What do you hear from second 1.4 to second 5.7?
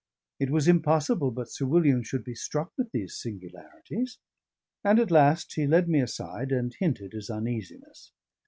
Sir William should be struck with these singularities; and at last he